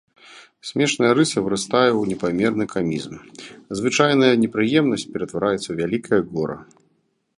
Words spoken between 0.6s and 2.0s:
Смешная рыса вырастае